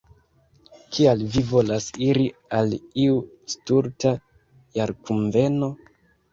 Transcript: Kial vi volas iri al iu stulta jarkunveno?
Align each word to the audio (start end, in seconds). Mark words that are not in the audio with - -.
Kial 0.95 1.21
vi 1.35 1.43
volas 1.49 1.91
iri 2.07 2.25
al 2.61 2.75
iu 3.05 3.21
stulta 3.57 4.17
jarkunveno? 4.81 5.73